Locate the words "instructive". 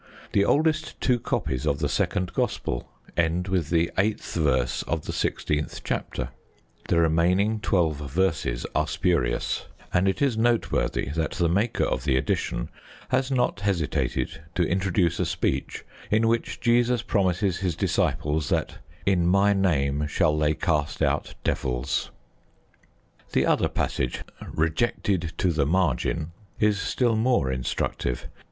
27.51-28.27